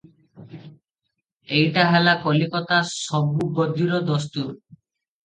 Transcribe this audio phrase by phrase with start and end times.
[1.57, 4.49] ଏଇଟା ହେଲା କଲିକତା ସବୁ ଗଦିର ଦସ୍ତୁର।